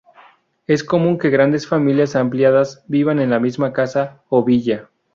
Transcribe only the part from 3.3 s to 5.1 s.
misma casa, o villa.